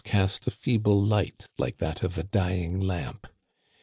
cast 0.03 0.47
a 0.47 0.49
feeble 0.49 0.99
light 0.99 1.45
like 1.59 1.77
that 1.77 2.01
of 2.01 2.17
a 2.17 2.23
dying 2.23 2.79
lamp. 2.79 3.27